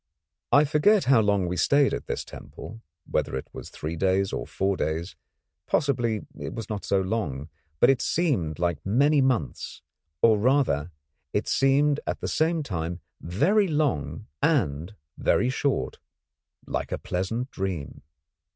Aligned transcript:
I 0.51 0.63
forget 0.65 1.03
how 1.03 1.21
long 1.21 1.45
we 1.45 1.55
stayed 1.55 1.93
at 1.93 2.07
this 2.07 2.25
temple, 2.25 2.81
whether 3.05 3.35
it 3.35 3.47
was 3.53 3.69
three 3.69 3.95
days 3.95 4.33
or 4.33 4.47
four 4.47 4.75
days; 4.75 5.15
possibly 5.67 6.25
it 6.39 6.55
was 6.55 6.71
not 6.71 6.83
so 6.83 6.99
long, 7.01 7.49
but 7.79 7.91
it 7.91 8.01
seemed 8.01 8.57
like 8.57 8.83
many 8.83 9.21
months, 9.21 9.83
or 10.23 10.39
rather 10.39 10.89
it 11.33 11.47
seemed 11.47 11.99
at 12.07 12.19
the 12.19 12.27
same 12.27 12.63
time 12.63 12.99
very 13.21 13.67
long 13.67 14.25
and 14.41 14.95
very 15.19 15.51
short, 15.51 15.99
like 16.65 16.91
a 16.91 16.97
pleasant 16.97 17.51
dream. 17.51 18.01